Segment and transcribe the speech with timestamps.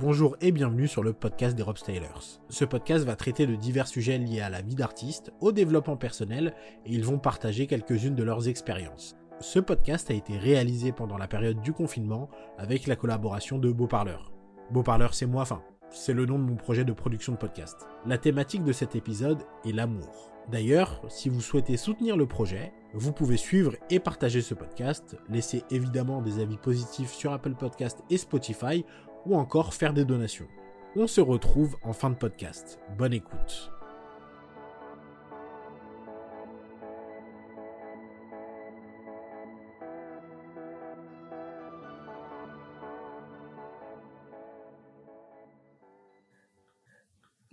[0.00, 2.40] Bonjour et bienvenue sur le podcast des Rob Stylers.
[2.48, 6.54] Ce podcast va traiter de divers sujets liés à la vie d'artiste, au développement personnel
[6.86, 9.14] et ils vont partager quelques-unes de leurs expériences.
[9.40, 13.88] Ce podcast a été réalisé pendant la période du confinement avec la collaboration de Beau
[13.88, 14.32] Parleur.
[14.70, 17.86] Beau Parleur, c'est moi, enfin, c'est le nom de mon projet de production de podcast.
[18.06, 20.32] La thématique de cet épisode est l'amour.
[20.50, 25.62] D'ailleurs, si vous souhaitez soutenir le projet, vous pouvez suivre et partager ce podcast, laisser
[25.70, 28.84] évidemment des avis positifs sur Apple Podcast et Spotify
[29.26, 30.48] ou encore faire des donations.
[30.96, 32.78] On se retrouve en fin de podcast.
[32.98, 33.70] Bonne écoute.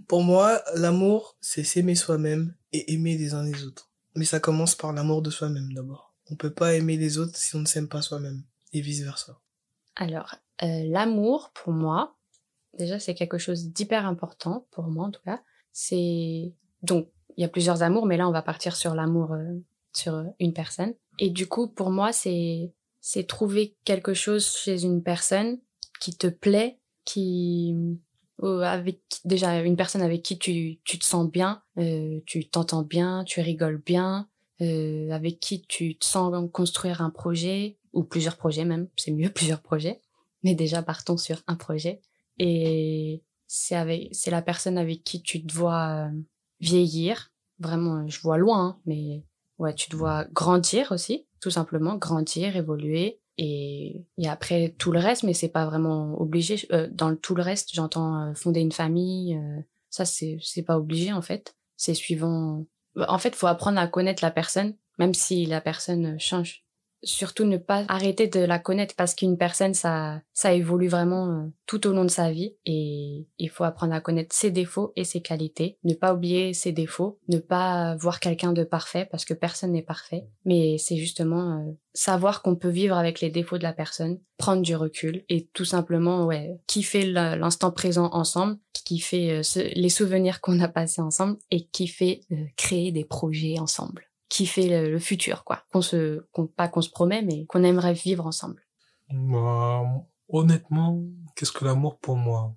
[0.08, 3.92] Pour moi, l'amour, c'est s'aimer soi-même et aimer les uns les autres.
[4.16, 6.16] Mais ça commence par l'amour de soi-même d'abord.
[6.32, 9.40] On peut pas aimer les autres si on ne s'aime pas soi-même et vice versa.
[9.98, 12.18] Alors, euh, l'amour, pour moi,
[12.78, 15.42] déjà, c'est quelque chose d'hyper important, pour moi en tout cas.
[15.72, 19.54] C'est donc il y a plusieurs amours, mais là, on va partir sur l'amour euh,
[19.94, 20.94] sur une personne.
[21.20, 25.60] Et du coup, pour moi, c'est c'est trouver quelque chose chez une personne
[26.00, 27.76] qui te plaît, qui
[28.44, 33.24] avec déjà une personne avec qui tu tu te sens bien, euh, tu t'entends bien,
[33.24, 34.30] tu rigoles bien,
[34.62, 39.30] euh, avec qui tu te sens construire un projet ou plusieurs projets même, c'est mieux
[39.34, 40.02] plusieurs projets
[40.48, 42.00] mais déjà partons sur un projet.
[42.40, 46.12] Et c'est avec c'est la personne avec qui tu te vois euh,
[46.62, 47.34] vieillir.
[47.60, 49.26] Vraiment je vois loin hein, mais
[49.58, 53.20] ouais tu te vois grandir aussi tout simplement grandir évoluer.
[53.40, 56.66] Et, et après tout le reste mais c'est pas vraiment obligé.
[56.72, 59.38] Euh, dans le tout le reste j'entends euh, fonder une famille
[59.90, 61.58] ça c'est c'est pas obligé en fait.
[61.76, 66.64] C'est suivant en fait faut apprendre à connaître la personne même si la personne change
[67.04, 71.46] surtout ne pas arrêter de la connaître parce qu'une personne ça ça évolue vraiment euh,
[71.66, 75.04] tout au long de sa vie et il faut apprendre à connaître ses défauts et
[75.04, 75.78] ses qualités.
[75.84, 79.82] Ne pas oublier ses défauts ne pas voir quelqu'un de parfait parce que personne n'est
[79.82, 84.20] parfait mais c'est justement euh, savoir qu'on peut vivre avec les défauts de la personne
[84.38, 90.42] prendre du recul et tout simplement ouais kiffer l'instant présent ensemble kiffer euh, les souvenirs
[90.42, 92.22] qu'on a passés ensemble et kiffer
[92.56, 95.64] créer des projets ensemble qui fait le, futur, quoi.
[95.72, 98.66] Qu'on se, qu'on, pas qu'on se promet, mais qu'on aimerait vivre ensemble.
[99.10, 99.84] Bah,
[100.30, 101.02] honnêtement,
[101.36, 102.54] qu'est-ce que l'amour pour moi?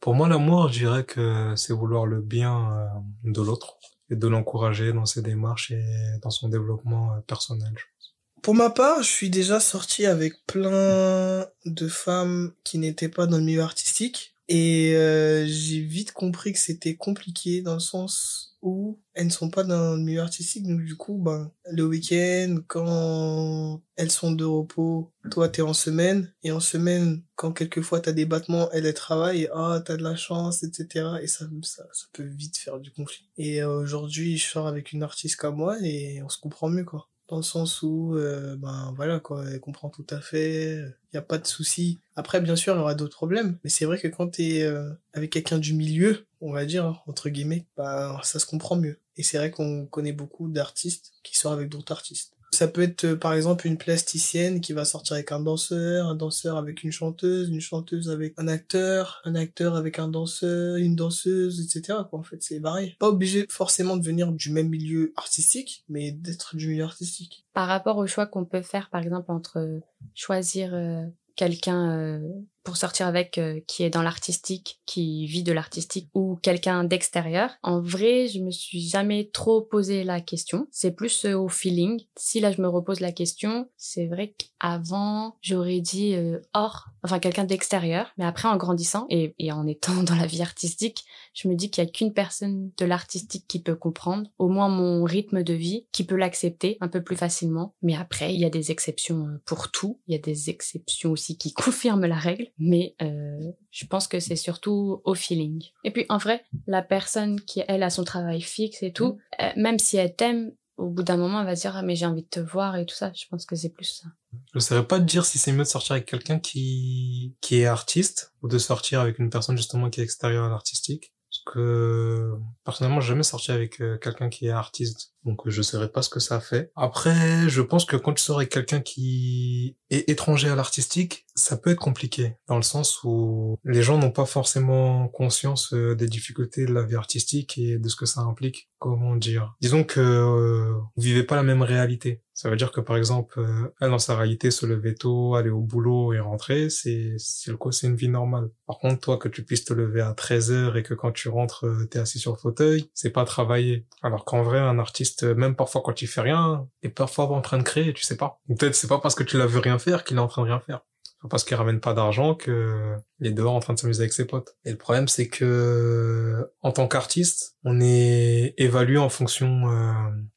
[0.00, 2.86] Pour moi, l'amour, je dirais que c'est vouloir le bien euh,
[3.24, 3.78] de l'autre
[4.10, 5.82] et de l'encourager dans ses démarches et
[6.22, 7.72] dans son développement euh, personnel.
[7.74, 8.14] Je pense.
[8.42, 13.38] Pour ma part, je suis déjà sorti avec plein de femmes qui n'étaient pas dans
[13.38, 18.98] le milieu artistique et euh, j'ai vite compris que c'était compliqué dans le sens où
[19.12, 23.82] elles ne sont pas dans le milieu artistique, donc du coup, ben, le week-end, quand
[23.96, 28.24] elles sont de repos, toi t'es en semaine, et en semaine, quand quelquefois t'as des
[28.24, 31.18] battements, elles, elles travaillent, ah, t'as de la chance, etc.
[31.22, 33.28] Et ça, ça, ça peut vite faire du conflit.
[33.36, 36.84] Et euh, aujourd'hui, je sors avec une artiste comme moi, et on se comprend mieux,
[36.84, 37.08] quoi.
[37.28, 39.44] Dans le sens où euh, ben voilà quoi.
[39.50, 40.84] Elle comprend tout à fait
[41.22, 41.98] pas de souci.
[42.16, 44.90] Après bien sûr il y aura d'autres problèmes mais c'est vrai que quand t'es euh,
[45.12, 48.98] avec quelqu'un du milieu on va dire entre guillemets ben ça se comprend mieux.
[49.16, 53.04] Et c'est vrai qu'on connaît beaucoup d'artistes qui sortent avec d'autres artistes ça peut être
[53.04, 56.92] euh, par exemple une plasticienne qui va sortir avec un danseur, un danseur avec une
[56.92, 61.98] chanteuse, une chanteuse avec un acteur, un acteur avec un danseur, une danseuse, etc.
[62.12, 62.96] En fait, c'est varié.
[62.98, 67.44] Pas obligé forcément de venir du même milieu artistique, mais d'être du milieu artistique.
[67.52, 69.80] Par rapport au choix qu'on peut faire, par exemple, entre
[70.14, 71.04] choisir euh,
[71.36, 72.20] quelqu'un euh,
[72.64, 77.50] pour sortir avec euh, qui est dans l'artistique, qui vit de l'artistique ou quelqu'un d'extérieur.
[77.62, 80.66] En vrai, je me suis jamais trop posé la question.
[80.70, 82.00] C'est plus euh, au feeling.
[82.16, 87.18] Si là je me repose la question, c'est vrai qu'avant j'aurais dit euh, hors, enfin
[87.18, 88.12] quelqu'un d'extérieur.
[88.16, 91.04] Mais après en grandissant et, et, en étant dans la vie artistique,
[91.34, 94.70] je me dis qu'il y a qu'une personne de l'artistique qui peut comprendre, au moins
[94.70, 97.74] mon rythme de vie, qui peut l'accepter un peu plus facilement.
[97.82, 100.00] Mais après, il y a des exceptions pour tout.
[100.06, 104.20] Il y a des exceptions aussi qui confirment la règle mais euh, je pense que
[104.20, 105.64] c'est surtout au feeling.
[105.84, 109.42] Et puis en vrai, la personne qui elle a son travail fixe et tout, mm.
[109.42, 112.06] euh, même si elle t'aime, au bout d'un moment elle va dire ah, mais j'ai
[112.06, 113.12] envie de te voir et tout ça.
[113.14, 114.08] Je pense que c'est plus ça.
[114.54, 117.66] Je saurais pas te dire si c'est mieux de sortir avec quelqu'un qui qui est
[117.66, 121.12] artiste ou de sortir avec une personne justement qui est extérieure à l'artistique.
[121.30, 122.32] Parce que
[122.64, 125.13] personnellement, j'ai jamais sorti avec euh, quelqu'un qui est artiste.
[125.24, 126.70] Donc je saurais pas ce que ça fait.
[126.76, 131.56] Après, je pense que quand tu sors avec quelqu'un qui est étranger à l'artistique, ça
[131.56, 136.06] peut être compliqué dans le sens où les gens n'ont pas forcément conscience euh, des
[136.06, 138.68] difficultés de la vie artistique et de ce que ça implique.
[138.78, 142.22] Comment dire Disons que euh, vous vivez pas la même réalité.
[142.34, 145.60] Ça veut dire que par exemple, euh, dans sa réalité se lever tôt, aller au
[145.60, 148.50] boulot et rentrer, c'est c'est le c'est une vie normale.
[148.66, 151.28] Par contre, toi que tu puisses te lever à 13 heures et que quand tu
[151.28, 153.86] rentres, euh, t'es assis sur le fauteuil, c'est pas travailler.
[154.02, 157.58] Alors qu'en vrai, un artiste, même parfois quand il fait rien, est parfois en train
[157.58, 158.40] de créer, tu sais pas.
[158.48, 160.48] Peut-être c'est pas parce que tu l'as vu rien faire qu'il est en train de
[160.48, 160.80] rien faire
[161.28, 164.26] parce qu'il ramène pas d'argent que il est dehors en train de s'amuser avec ses
[164.26, 164.56] potes.
[164.64, 169.92] Et le problème c'est que en tant qu'artiste, on est évalué en fonction euh,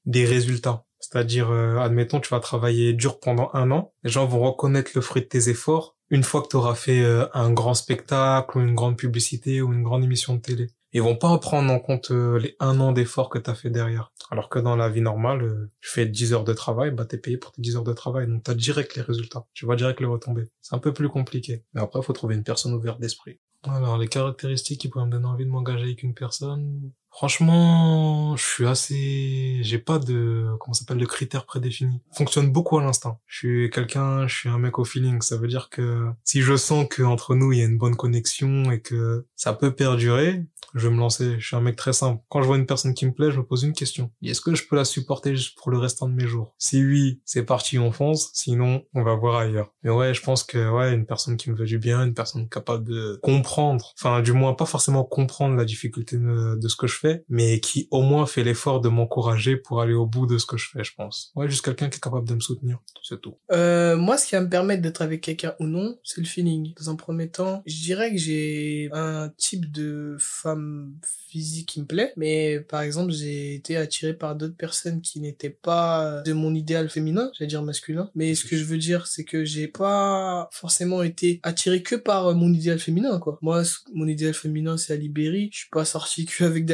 [0.05, 0.85] des résultats.
[0.99, 5.01] C'est-à-dire, euh, admettons, tu vas travailler dur pendant un an, les gens vont reconnaître le
[5.01, 8.61] fruit de tes efforts une fois que tu auras fait euh, un grand spectacle ou
[8.61, 10.67] une grande publicité ou une grande émission de télé.
[10.93, 13.69] Ils vont pas prendre en compte euh, les un an d'efforts que tu as fait
[13.69, 14.11] derrière.
[14.31, 17.37] Alors que dans la vie normale, tu fais 10 heures de travail, bah t'es payé
[17.37, 19.45] pour tes 10 heures de travail, donc t'as direct les résultats.
[19.53, 20.47] Tu vois direct les retombées.
[20.61, 21.63] C'est un peu plus compliqué.
[21.73, 23.39] Mais après, faut trouver une personne ouverte d'esprit.
[23.63, 28.45] Alors, les caractéristiques qui pourraient me donner envie de m'engager avec une personne, Franchement, je
[28.45, 31.99] suis assez, j'ai pas de, comment s'appelle, de critères prédéfinis.
[32.11, 33.17] Fonctionne beaucoup à l'instinct.
[33.25, 35.19] Je suis quelqu'un, je suis un mec au feeling.
[35.23, 37.95] Ça veut dire que si je sens que entre nous il y a une bonne
[37.95, 41.39] connexion et que ça peut perdurer, je vais me lancer.
[41.39, 42.21] Je suis un mec très simple.
[42.29, 44.11] Quand je vois une personne qui me plaît, je me pose une question.
[44.23, 46.53] Est-ce que je peux la supporter pour le restant de mes jours?
[46.57, 48.29] Si oui, c'est parti, on fonce.
[48.33, 49.73] Sinon, on va voir ailleurs.
[49.83, 52.47] Mais ouais, je pense que ouais, une personne qui me veut du bien, une personne
[52.49, 56.97] capable de comprendre, enfin du moins pas forcément comprendre la difficulté de, ce que je
[56.97, 60.45] fais, mais qui au moins fait l'effort de m'encourager pour aller au bout de ce
[60.45, 61.31] que je fais, je pense.
[61.35, 63.35] Ouais, juste quelqu'un qui est capable de me soutenir, c'est tout.
[63.51, 66.73] Euh, moi, ce qui va me permettre d'être avec quelqu'un ou non, c'est le feeling.
[66.75, 70.93] Dans un premier temps, je dirais que j'ai un type de femme
[71.29, 75.49] physique qui me plaît, mais par exemple, j'ai été attiré par d'autres personnes qui n'étaient
[75.49, 78.09] pas de mon idéal féminin, j'allais dire masculin.
[78.15, 82.33] Mais ce que je veux dire, c'est que j'ai pas forcément été attiré que par
[82.35, 83.37] mon idéal féminin, quoi.
[83.41, 83.63] Moi,
[83.93, 85.49] mon idéal féminin, c'est Alibéry.
[85.51, 86.65] Je suis pas sorti que avec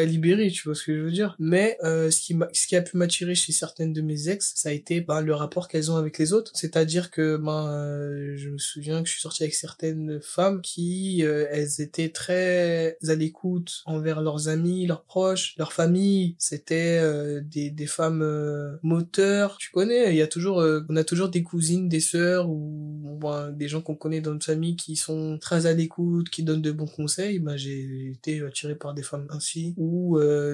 [0.52, 1.36] Tu vois ce que je veux dire.
[1.40, 4.70] Mais euh, ce qui ce qui a pu m'attirer chez certaines de mes ex, ça
[4.70, 6.52] a été ben, le rapport qu'elles ont avec les autres.
[6.56, 11.24] C'est-à-dire que ben euh, je me souviens que je suis sorti avec certaines femmes qui
[11.24, 16.36] euh, elles étaient très à l'écoute envers leurs amis, leurs proches, leur famille.
[16.40, 19.58] C'était euh, des, des femmes euh, moteurs.
[19.58, 23.20] Tu connais, il y a toujours, euh, on a toujours des cousines, des sœurs ou
[23.54, 26.72] des gens qu'on connaît dans notre famille qui sont très à l'écoute, qui donnent de
[26.72, 27.40] bons conseils.
[27.40, 30.03] Ben, j'ai été attiré par des femmes ainsi ou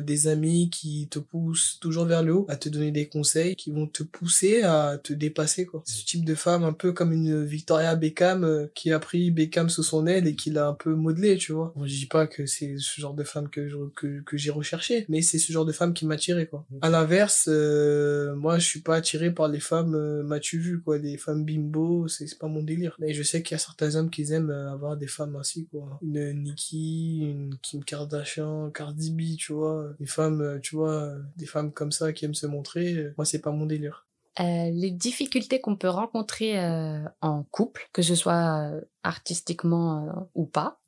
[0.01, 3.71] des amis qui te poussent toujours vers le haut, à te donner des conseils, qui
[3.71, 5.65] vont te pousser à te dépasser.
[5.65, 5.83] Quoi.
[5.85, 9.83] Ce type de femme, un peu comme une Victoria Beckham qui a pris Beckham sous
[9.83, 11.73] son aile et qui l'a un peu modelé, tu vois.
[11.83, 15.21] je dis pas que c'est ce genre de femme que que, que j'ai recherché mais
[15.21, 18.95] c'est ce genre de femme qui m'attirait quoi à l'inverse euh, moi je suis pas
[18.95, 22.95] attiré par les femmes euh, m'as-tu vu quoi des femmes bimbo c'est pas mon délire
[22.99, 25.67] mais je sais qu'il y a certains hommes qui aiment euh, avoir des femmes ainsi
[25.71, 31.13] quoi une Nicki une Kim Kardashian Cardi B tu vois des femmes euh, tu vois
[31.37, 34.09] des femmes comme ça qui aiment se montrer moi c'est pas mon délire
[34.39, 40.45] euh, les difficultés qu'on peut rencontrer euh, en couple, que ce soit euh, artistiquement ou
[40.45, 40.79] pas,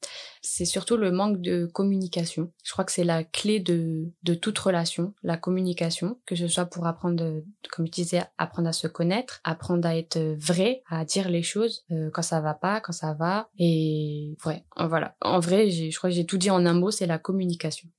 [0.42, 2.52] c'est surtout le manque de communication.
[2.64, 6.66] Je crois que c'est la clé de, de toute relation, la communication, que ce soit
[6.66, 11.30] pour apprendre, comme je disais, apprendre à se connaître, apprendre à être vrai, à dire
[11.30, 13.50] les choses quand ça va pas, quand ça va.
[13.58, 15.16] Et ouais, voilà.
[15.22, 17.90] En vrai, je crois que j'ai tout dit en un mot, c'est la communication.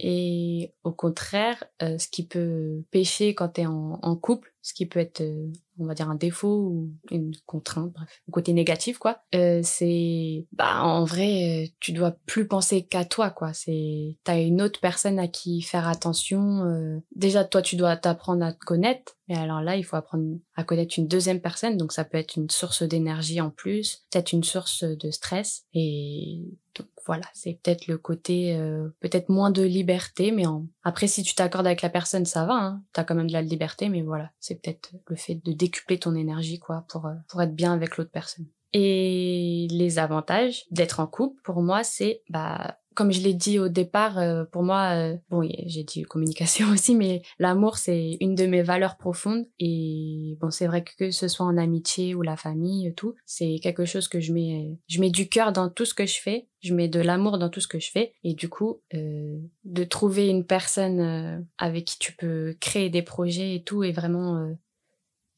[0.00, 4.72] Et au contraire, euh, ce qui peut pêcher quand tu es en, en, couple, ce
[4.72, 8.52] qui peut être, euh, on va dire, un défaut ou une contrainte, bref, un côté
[8.52, 13.52] négatif, quoi, euh, c'est, bah, en vrai, euh, tu dois plus penser qu'à toi, quoi.
[13.52, 17.02] C'est, t'as une autre personne à qui faire attention.
[17.14, 20.64] déjà, toi, tu dois t'apprendre à te connaître, mais alors là, il faut apprendre à
[20.64, 24.44] connaître une deuxième personne, donc ça peut être une source d'énergie en plus, peut-être une
[24.44, 26.44] source de stress, et
[26.76, 30.44] donc voilà, c'est peut-être le côté euh, peut-être moins de liberté, mais
[30.84, 33.42] après si tu t'accordes avec la personne, ça va, hein, t'as quand même de la
[33.42, 37.42] liberté, mais voilà, c'est peut-être le fait de décupler ton énergie quoi pour euh, pour
[37.42, 38.46] être bien avec l'autre personne.
[38.72, 43.68] Et les avantages d'être en couple, pour moi, c'est bah comme je l'ai dit au
[43.68, 48.46] départ, euh, pour moi, euh, bon, j'ai dit communication aussi, mais l'amour, c'est une de
[48.46, 49.46] mes valeurs profondes.
[49.58, 53.58] Et bon, c'est vrai que que ce soit en amitié ou la famille, tout, c'est
[53.62, 56.48] quelque chose que je mets, je mets du cœur dans tout ce que je fais.
[56.60, 58.14] Je mets de l'amour dans tout ce que je fais.
[58.22, 63.56] Et du coup, euh, de trouver une personne avec qui tu peux créer des projets
[63.56, 64.54] et tout, et vraiment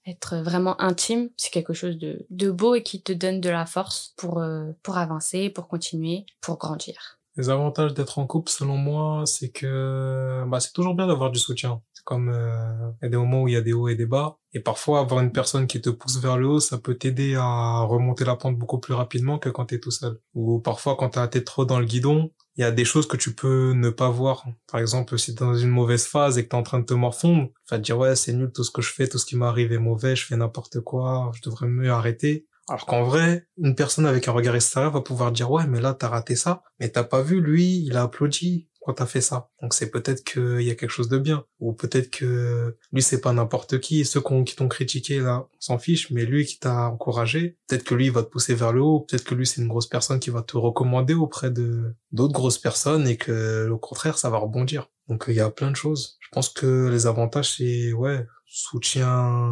[0.06, 3.64] être vraiment intime, c'est quelque chose de, de beau et qui te donne de la
[3.64, 4.44] force pour,
[4.82, 7.18] pour avancer, pour continuer, pour grandir.
[7.36, 11.38] Les avantages d'être en couple, selon moi, c'est que bah, c'est toujours bien d'avoir du
[11.40, 11.82] soutien.
[12.04, 14.06] comme euh, il y a des moments où il y a des hauts et des
[14.06, 14.38] bas.
[14.52, 17.80] Et parfois, avoir une personne qui te pousse vers le haut, ça peut t'aider à
[17.82, 20.20] remonter la pente beaucoup plus rapidement que quand t'es tout seul.
[20.34, 23.16] Ou parfois, quand t'as tête trop dans le guidon, il y a des choses que
[23.16, 24.44] tu peux ne pas voir.
[24.70, 26.94] Par exemple, si t'es dans une mauvaise phase et que t'es en train de te
[26.94, 29.26] morfondre, tu vas te dire, ouais, c'est nul, tout ce que je fais, tout ce
[29.26, 32.46] qui m'arrive est mauvais, je fais n'importe quoi, je devrais mieux arrêter.
[32.68, 35.94] Alors qu'en vrai, une personne avec un regard extérieur va pouvoir dire, ouais, mais là,
[35.94, 39.48] t'as raté ça, mais t'as pas vu, lui, il a applaudi quand t'as fait ça.
[39.62, 41.44] Donc c'est peut-être qu'il y a quelque chose de bien.
[41.58, 44.04] Ou peut-être que lui, c'est pas n'importe qui.
[44.04, 46.10] Ceux qui t'ont critiqué, là, s'en fiche.
[46.10, 49.00] Mais lui qui t'a encouragé, peut-être que lui, il va te pousser vers le haut.
[49.00, 52.58] Peut-être que lui, c'est une grosse personne qui va te recommander auprès de d'autres grosses
[52.58, 54.90] personnes et que, au contraire, ça va rebondir.
[55.08, 56.18] Donc il y a plein de choses.
[56.20, 59.50] Je pense que les avantages, c'est, ouais, soutien,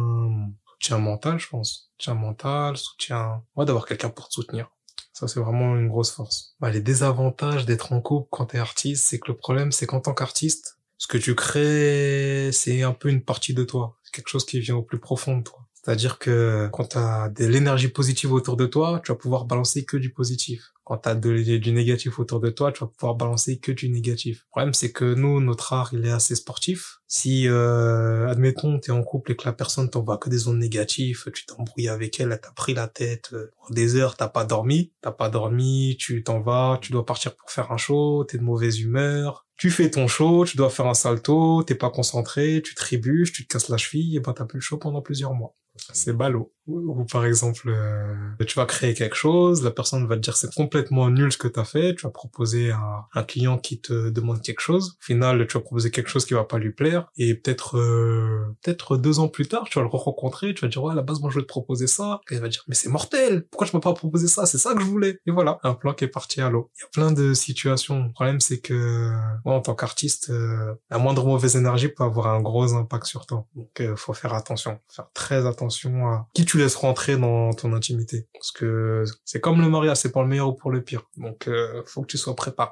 [0.83, 1.89] soutien mental, je pense.
[1.97, 4.69] Soutien mental, soutien, ouais, d'avoir quelqu'un pour te soutenir.
[5.13, 6.55] Ça, c'est vraiment une grosse force.
[6.59, 10.01] Bah, les désavantages d'être en couple quand t'es artiste, c'est que le problème, c'est qu'en
[10.01, 13.95] tant qu'artiste, ce que tu crées, c'est un peu une partie de toi.
[14.11, 15.59] Quelque chose qui vient au plus profond de toi.
[15.73, 19.85] C'est-à-dire que quand tu as de l'énergie positive autour de toi, tu vas pouvoir balancer
[19.85, 20.72] que du positif.
[20.83, 23.89] Quand tu as de, du négatif autour de toi, tu vas pouvoir balancer que du
[23.89, 24.43] négatif.
[24.47, 26.99] Le problème, c'est que nous, notre art, il est assez sportif.
[27.07, 30.59] Si, euh, admettons, tu es en couple et que la personne t'envoie que des zones
[30.59, 34.45] négatives, tu t'embrouilles avec elle, elle t'a pris la tête euh, des heures, t'as pas
[34.45, 38.37] dormi, t'as pas dormi, tu t'en vas, tu dois partir pour faire un show, t'es
[38.37, 42.61] de mauvaise humeur, tu fais ton show, tu dois faire un salto, t'es pas concentré,
[42.61, 45.33] tu trébuches, tu te casses la cheville, et ben t'as plus le show pendant plusieurs
[45.33, 45.55] mois.
[45.93, 46.51] C'est ballot.
[46.67, 50.53] Ou par exemple, euh, tu vas créer quelque chose, la personne va te dire c'est
[50.53, 54.09] complètement nul ce que tu as fait, tu vas proposer à un client qui te
[54.09, 57.07] demande quelque chose, au final tu vas proposer quelque chose qui va pas lui plaire,
[57.17, 60.81] et peut-être euh, peut-être deux ans plus tard, tu vas le rencontrer, tu vas dire
[60.81, 62.75] ouais à la base moi je vais te proposer ça, et il va dire mais
[62.75, 65.59] c'est mortel, pourquoi tu m'as pas proposé ça, c'est ça que je voulais, et voilà,
[65.63, 66.71] un plan qui est parti à l'eau.
[66.77, 68.05] Il y a plein de situations.
[68.05, 69.11] Le problème c'est que
[69.53, 73.45] en tant qu'artiste, euh, la moindre mauvaise énergie peut avoir un gros impact sur toi,
[73.55, 78.27] donc faut faire attention, faire très attention à qui tu laisses rentrer dans ton intimité.
[78.33, 81.03] Parce que c'est comme le mariage, c'est pour le meilleur ou pour le pire.
[81.17, 82.71] Donc, euh, faut que tu sois préparé.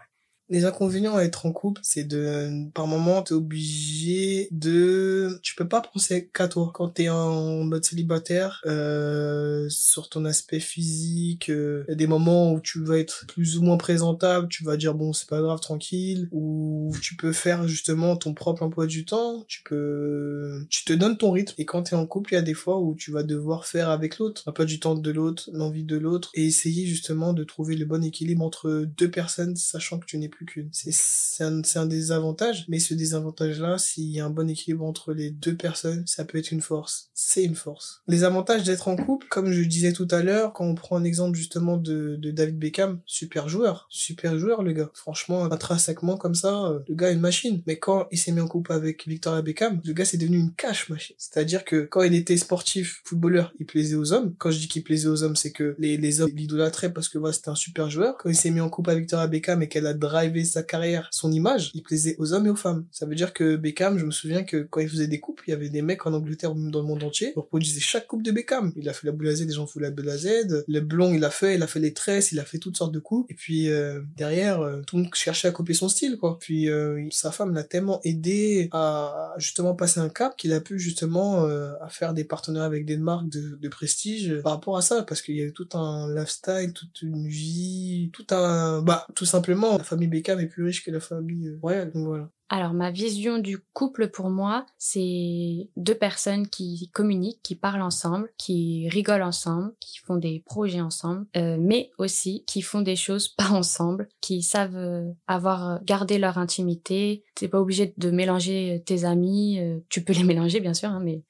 [0.51, 5.67] Les inconvénients à être en couple, c'est de, par moment, t'es obligé de, tu peux
[5.67, 6.71] pas penser qu'à toi.
[6.73, 12.05] Quand t'es en mode célibataire, euh, sur ton aspect physique, euh, il y a des
[12.05, 15.39] moments où tu vas être plus ou moins présentable, tu vas dire bon, c'est pas
[15.39, 20.83] grave, tranquille, ou tu peux faire justement ton propre emploi du temps, tu peux, tu
[20.83, 21.53] te donnes ton rythme.
[21.59, 23.89] Et quand t'es en couple, il y a des fois où tu vas devoir faire
[23.89, 27.77] avec l'autre, peu du temps de l'autre, l'envie de l'autre, et essayer justement de trouver
[27.77, 30.40] le bon équilibre entre deux personnes, sachant que tu n'es plus
[30.71, 35.31] C'est un, un désavantage, mais ce désavantage-là, s'il y a un bon équilibre entre les
[35.31, 37.09] deux personnes, ça peut être une force.
[37.13, 38.01] C'est une force.
[38.07, 41.03] Les avantages d'être en couple, comme je disais tout à l'heure, quand on prend un
[41.03, 44.91] exemple justement de, de David Beckham, super joueur, super joueur le gars.
[44.93, 47.61] Franchement, intrinsèquement comme ça, euh, le gars est une machine.
[47.67, 50.53] Mais quand il s'est mis en couple avec Victoria Beckham, le gars c'est devenu une
[50.53, 51.15] cash machine.
[51.17, 54.33] C'est-à-dire que quand il était sportif, footballeur, il plaisait aux hommes.
[54.37, 57.17] Quand je dis qu'il plaisait aux hommes, c'est que les, les hommes l'idolâtraient parce que
[57.17, 58.17] voilà, c'était un super joueur.
[58.17, 61.07] Quand il s'est mis en couple avec Victoria Beckham et qu'elle a drive sa carrière,
[61.11, 62.85] son image, il plaisait aux hommes et aux femmes.
[62.91, 65.51] Ça veut dire que Beckham, je me souviens que quand il faisait des coupes, il
[65.51, 68.23] y avait des mecs en Angleterre, même dans le monde entier, qui reproduisaient chaque coupe
[68.23, 68.71] de Beckham.
[68.75, 70.63] Il a fait la boule à Z, des gens font la boule à Z.
[70.67, 72.93] Le blond, il a fait, il a fait les tresses, il a fait toutes sortes
[72.93, 73.29] de coupes.
[73.29, 76.37] Et puis euh, derrière, euh, tout le monde cherchait à copier son style, quoi.
[76.39, 80.79] Puis euh, sa femme l'a tellement aidé à justement passer un cap qu'il a pu
[80.79, 85.03] justement à faire des partenaires avec des marques de, de prestige par rapport à ça,
[85.03, 89.25] parce qu'il y a eu tout un lifestyle, toute une vie, tout un, bah, tout
[89.25, 92.29] simplement, la famille Beckham est plus riche que la famille euh, royale, donc voilà.
[92.49, 98.29] Alors ma vision du couple pour moi, c'est deux personnes qui communiquent, qui parlent ensemble,
[98.37, 103.27] qui rigolent ensemble, qui font des projets ensemble, euh, mais aussi qui font des choses
[103.37, 107.23] pas ensemble, qui savent euh, avoir gardé leur intimité.
[107.35, 109.59] T'es pas obligé de mélanger tes amis,
[109.89, 111.23] tu peux les mélanger bien sûr, hein, mais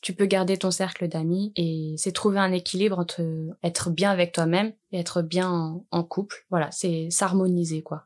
[0.00, 3.22] tu peux garder ton cercle d'amis et c'est trouver un équilibre entre
[3.62, 6.46] être bien avec toi-même et être bien en couple.
[6.50, 8.04] Voilà, c'est s'harmoniser quoi.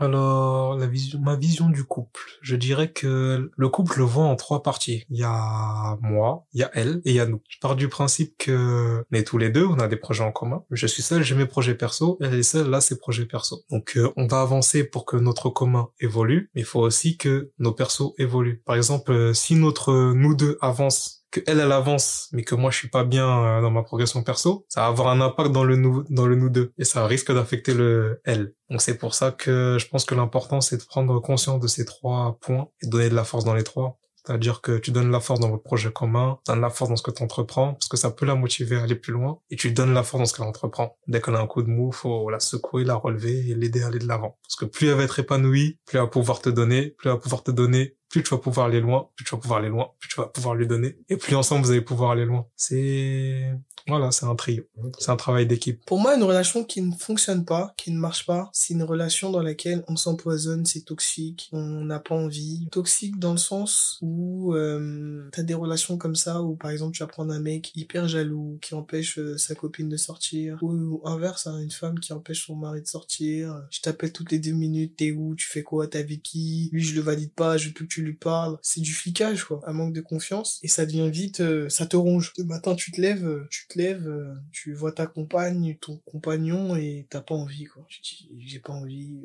[0.00, 4.34] Alors, la vision, ma vision du couple, je dirais que le couple le voit en
[4.34, 5.04] trois parties.
[5.10, 7.42] Il y a moi, il y a elle et il y a nous.
[7.50, 10.32] Je pars du principe que on est tous les deux, on a des projets en
[10.32, 10.64] commun.
[10.70, 13.62] Je suis seul, j'ai mes projets perso, elle est seule, là, ses projets perso.
[13.70, 17.50] Donc, euh, on va avancer pour que notre commun évolue, mais il faut aussi que
[17.58, 18.62] nos persos évoluent.
[18.64, 22.70] Par exemple, euh, si notre nous deux avance que elle elle avance mais que moi
[22.70, 25.64] je suis pas bien euh, dans ma progression perso ça va avoir un impact dans
[25.64, 29.14] le nous dans le nous deux et ça risque d'affecter le elle donc c'est pour
[29.14, 32.86] ça que je pense que l'important c'est de prendre conscience de ces trois points et
[32.86, 35.62] donner de la force dans les trois c'est-à-dire que tu donnes la force dans votre
[35.62, 38.26] projet commun, tu donnes la force dans ce que tu entreprends, parce que ça peut
[38.26, 40.98] la motiver à aller plus loin, et tu donnes la force dans ce qu'elle entreprend.
[41.06, 43.86] Dès qu'elle a un coup de mou, faut la secouer, la relever et l'aider à
[43.86, 44.38] aller de l'avant.
[44.42, 47.16] Parce que plus elle va être épanouie, plus elle va pouvoir te donner, plus elle
[47.16, 49.68] va pouvoir te donner, plus tu vas pouvoir aller loin, plus tu vas pouvoir aller
[49.68, 52.46] loin, plus tu vas pouvoir lui donner, et plus ensemble vous allez pouvoir aller loin.
[52.56, 53.54] C'est
[53.86, 54.64] voilà, c'est un trio.
[54.98, 55.84] C'est un travail d'équipe.
[55.86, 59.30] Pour moi, une relation qui ne fonctionne pas, qui ne marche pas, c'est une relation
[59.30, 62.68] dans laquelle on s'empoisonne, c'est toxique, on n'a pas envie.
[62.70, 67.02] Toxique dans le sens où euh, t'as des relations comme ça où par exemple tu
[67.02, 71.46] vas prendre un mec hyper jaloux qui empêche euh, sa copine de sortir ou, inverse,
[71.46, 73.62] hein, une femme qui empêche son mari de sortir.
[73.70, 76.82] Je t'appelle toutes les deux minutes, t'es où, tu fais quoi, t'es avec qui, lui
[76.82, 78.58] je le valide pas, je veux plus que tu lui parles.
[78.62, 81.96] C'est du flicage quoi, un manque de confiance et ça devient vite, euh, ça te
[81.96, 82.32] ronge.
[82.38, 85.98] Le matin tu te lèves, euh, tu te lèves, euh, tu vois ta compagne, ton
[86.04, 87.84] compagnon et t'as pas envie quoi.
[87.88, 89.18] Tu dis j'ai pas envie,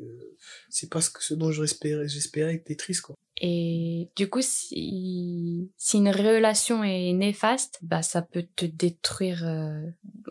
[0.70, 3.16] c'est pas ce, que, ce dont j'espérais, j'espérais que t'es triste quoi.
[3.38, 9.82] Et du coup, si, si une relation est néfaste, bah ça peut te détruire euh,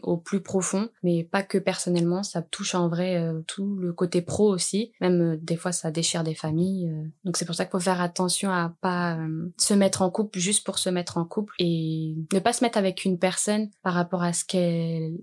[0.05, 4.21] au plus profond, mais pas que personnellement, ça touche en vrai euh, tout le côté
[4.21, 4.91] pro aussi.
[5.01, 6.91] Même euh, des fois, ça déchire des familles.
[7.24, 9.17] Donc c'est pour ça qu'il faut faire attention à pas
[9.57, 12.77] se mettre en couple juste pour se mettre en couple et ne pas se mettre
[12.77, 15.17] avec une personne par rapport à ce qu'elle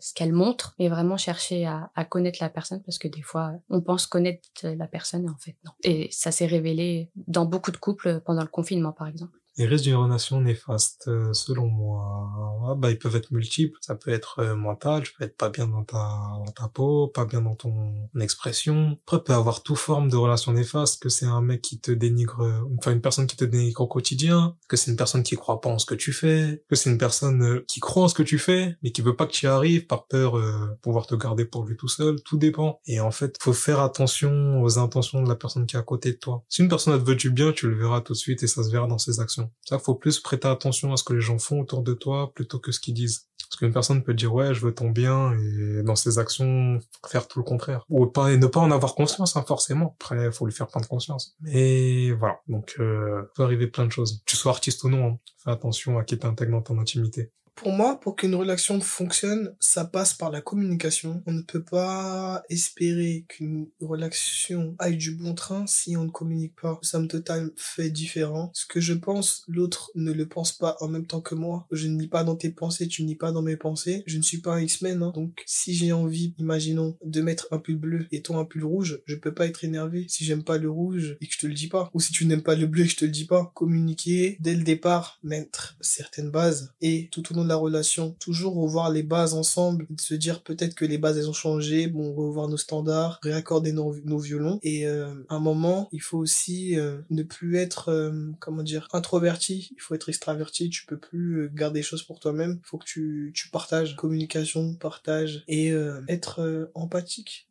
[0.00, 3.52] ce qu'elle montre, mais vraiment chercher à, à connaître la personne parce que des fois,
[3.70, 5.72] on pense connaître la personne et en fait non.
[5.82, 9.38] Et ça s'est révélé dans beaucoup de couples pendant le confinement, par exemple.
[9.58, 13.78] Les risques d'une relation néfaste, euh, selon moi, bah, ils peuvent être multiples.
[13.80, 15.96] Ça peut être euh, mental, tu peux être pas bien dans ta,
[16.44, 18.98] dans ta peau, pas bien dans ton expression.
[19.06, 22.42] Après, peut avoir toute forme de relation néfaste, que c'est un mec qui te dénigre,
[22.42, 25.62] euh, enfin une personne qui te dénigre au quotidien, que c'est une personne qui croit
[25.62, 28.22] pas en ce que tu fais, que c'est une personne qui croit en ce que
[28.22, 31.14] tu fais, mais qui veut pas que tu y arrives par peur de pouvoir te
[31.14, 32.20] garder pour lui tout seul.
[32.22, 32.80] Tout dépend.
[32.86, 36.12] Et en fait, faut faire attention aux intentions de la personne qui est à côté
[36.12, 36.44] de toi.
[36.48, 38.62] Si une personne te veut du bien, tu le verras tout de suite et ça
[38.62, 39.45] se verra dans ses actions.
[39.62, 42.58] Ça, faut plus prêter attention à ce que les gens font autour de toi plutôt
[42.58, 43.28] que ce qu'ils disent.
[43.48, 47.28] Parce qu'une personne peut dire ouais, je veux ton bien et dans ses actions faire
[47.28, 47.84] tout le contraire.
[47.88, 49.96] Ou pas et ne pas en avoir conscience hein, forcément.
[50.00, 51.36] Après, faut lui faire prendre conscience.
[51.40, 54.22] Mais voilà, donc euh, peut arriver plein de choses.
[54.26, 55.18] Tu sois artiste ou non, hein.
[55.38, 57.30] fais attention à qui t'intègre dans ton intimité.
[57.56, 61.22] Pour moi, pour qu'une relation fonctionne, ça passe par la communication.
[61.26, 66.54] On ne peut pas espérer qu'une relation aille du bon train si on ne communique
[66.60, 66.78] pas.
[66.82, 68.50] Nous sommes totalement fait différents.
[68.52, 71.66] Ce que je pense, l'autre ne le pense pas en même temps que moi.
[71.72, 74.04] Je ne lis pas dans tes pensées, tu ne lis pas dans mes pensées.
[74.06, 75.12] Je ne suis pas un X-Men, hein.
[75.14, 79.00] donc si j'ai envie, imaginons, de mettre un pull bleu et toi un pull rouge,
[79.06, 81.54] je peux pas être énervé si j'aime pas le rouge et que je te le
[81.54, 81.90] dis pas.
[81.94, 83.50] Ou si tu n'aimes pas le bleu et que je te le dis pas.
[83.54, 88.16] Communiquer dès le départ, mettre certaines bases et tout au long la relation.
[88.20, 92.14] Toujours revoir les bases ensemble, se dire peut-être que les bases elles ont changé, bon
[92.14, 94.58] revoir nos standards, réaccorder nos, violons.
[94.62, 98.88] Et euh, à un moment, il faut aussi euh, ne plus être euh, comment dire
[98.92, 99.70] introverti.
[99.76, 100.70] Il faut être extraverti.
[100.70, 102.60] Tu peux plus garder des choses pour toi-même.
[102.62, 105.72] Il faut que tu tu partages, communication, partage et
[106.08, 107.48] être empathique.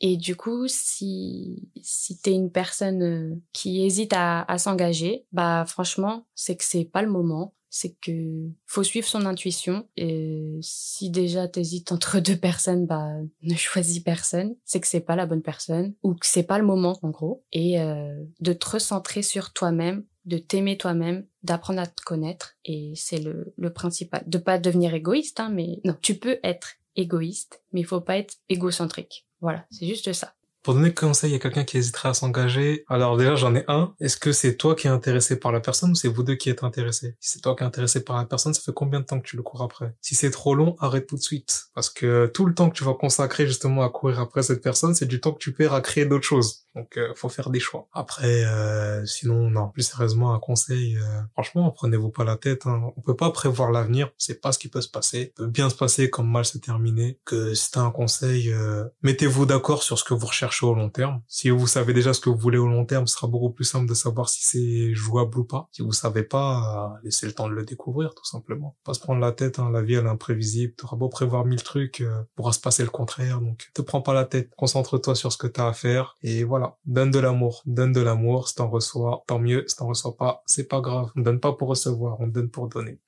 [0.00, 6.26] Et du coup, si si t'es une personne qui hésite à, à s'engager, bah franchement,
[6.34, 11.48] c'est que c'est pas le moment c'est que faut suivre son intuition et si déjà
[11.48, 13.08] t'hésites entre deux personnes, bah
[13.42, 16.66] ne choisis personne, c'est que c'est pas la bonne personne ou que c'est pas le
[16.66, 17.44] moment en gros.
[17.52, 22.56] Et euh, de te recentrer sur toi-même, de t'aimer toi-même, d'apprendre à te connaître.
[22.64, 26.74] Et c'est le, le principal, de pas devenir égoïste hein, mais non, tu peux être
[26.96, 29.26] égoïste mais il faut pas être égocentrique.
[29.40, 30.34] Voilà, c'est juste ça.
[30.62, 33.94] Pour donner conseil à quelqu'un qui hésiterait à s'engager, alors déjà j'en ai un.
[33.98, 36.50] Est-ce que c'est toi qui es intéressé par la personne ou c'est vous deux qui
[36.50, 37.16] êtes intéressés?
[37.18, 39.26] Si c'est toi qui es intéressé par la personne, ça fait combien de temps que
[39.26, 39.94] tu le cours après?
[40.02, 41.64] Si c'est trop long, arrête tout de suite.
[41.74, 44.94] Parce que tout le temps que tu vas consacrer justement à courir après cette personne,
[44.94, 46.66] c'est du temps que tu perds à créer d'autres choses.
[46.76, 47.88] Donc euh, faut faire des choix.
[47.92, 49.70] Après, euh, sinon non.
[49.70, 50.98] Plus sérieusement, un conseil.
[50.98, 52.66] Euh, franchement, prenez-vous pas la tête.
[52.66, 52.82] Hein.
[52.96, 54.08] On peut pas prévoir l'avenir.
[54.08, 55.32] On sait pas ce qui peut se passer.
[55.36, 57.18] Peut bien se passer comme mal se terminer.
[57.24, 61.22] Que c'est un conseil, euh, mettez-vous d'accord sur ce que vous recherchez au long terme.
[61.26, 63.64] Si vous savez déjà ce que vous voulez au long terme, ce sera beaucoup plus
[63.64, 65.68] simple de savoir si c'est jouable ou pas.
[65.72, 68.76] Si vous savez pas, euh, laissez le temps de le découvrir tout simplement.
[68.84, 69.58] Pas se prendre la tête.
[69.58, 69.70] Hein.
[69.70, 70.74] La vie elle est imprévisible.
[70.74, 73.40] T'auras beau prévoir mille trucs, pourra se passer le contraire.
[73.40, 74.50] Donc te prends pas la tête.
[74.56, 77.62] Concentre-toi sur ce que t'as à faire et voilà Donne de l'amour.
[77.66, 78.48] Donne de l'amour.
[78.48, 79.64] Si t'en reçois, tant mieux.
[79.66, 81.10] Si t'en reçois pas, c'est pas grave.
[81.16, 82.98] On donne pas pour recevoir, on donne pour donner.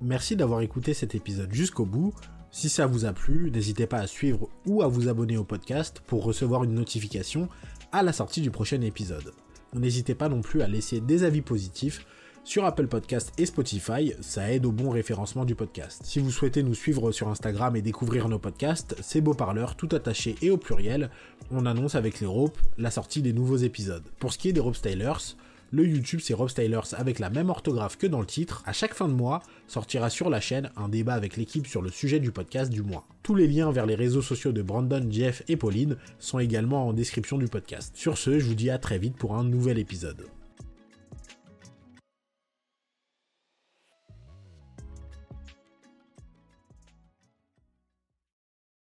[0.00, 2.14] Merci d'avoir écouté cet épisode jusqu'au bout.
[2.56, 6.00] Si ça vous a plu, n'hésitez pas à suivre ou à vous abonner au podcast
[6.06, 7.50] pour recevoir une notification
[7.92, 9.34] à la sortie du prochain épisode.
[9.74, 12.06] N'hésitez pas non plus à laisser des avis positifs
[12.44, 16.00] sur Apple Podcast et Spotify, ça aide au bon référencement du podcast.
[16.04, 19.88] Si vous souhaitez nous suivre sur Instagram et découvrir nos podcasts, c'est Beau Parleur, tout
[19.92, 21.10] attaché et au pluriel.
[21.50, 24.08] On annonce avec les ropes la sortie des nouveaux épisodes.
[24.18, 25.36] Pour ce qui est des Rope Stylers,
[25.72, 28.62] Le YouTube c'est Rob Stylers avec la même orthographe que dans le titre.
[28.66, 31.90] À chaque fin de mois, sortira sur la chaîne un débat avec l'équipe sur le
[31.90, 33.06] sujet du podcast du mois.
[33.22, 36.92] Tous les liens vers les réseaux sociaux de Brandon, Jeff et Pauline sont également en
[36.92, 37.96] description du podcast.
[37.96, 40.26] Sur ce, je vous dis à très vite pour un nouvel épisode.